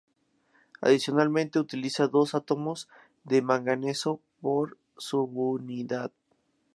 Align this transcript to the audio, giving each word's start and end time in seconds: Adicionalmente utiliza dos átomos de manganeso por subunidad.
Adicionalmente 0.81 1.59
utiliza 1.59 2.07
dos 2.07 2.33
átomos 2.33 2.89
de 3.23 3.43
manganeso 3.43 4.19
por 4.41 4.79
subunidad. 4.97 6.11